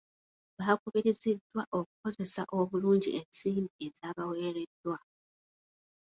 [0.57, 4.97] Baakubiriziddwa okukozesa obulungi ensimbi ezaabaweereddwa.